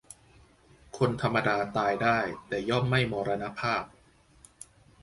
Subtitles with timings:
[0.97, 2.17] คนธรรมดาตายได้
[2.47, 3.83] แต่ย่อมไม่มรณภาพ